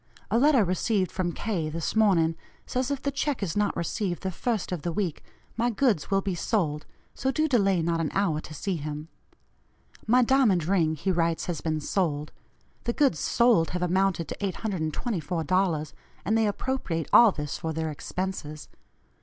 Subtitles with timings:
[0.31, 1.69] A letter received from K.
[1.69, 5.21] this morning says if the check is not received the first of the week,
[5.55, 9.09] my goods will be sold so do delay not an hour to see him.
[10.07, 12.31] My diamond ring he writes has been sold;
[12.85, 15.93] the goods sold have amounted to $824,
[16.25, 18.69] and they appropriate all this for their expenses.